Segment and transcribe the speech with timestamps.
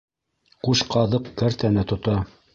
[0.67, 2.19] Ҡуш ҡаҙыҡ кәртәне тота.